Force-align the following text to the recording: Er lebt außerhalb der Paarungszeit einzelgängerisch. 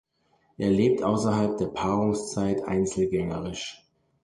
Er 0.57 0.71
lebt 0.71 1.03
außerhalb 1.03 1.59
der 1.59 1.67
Paarungszeit 1.67 2.63
einzelgängerisch. 2.63 3.87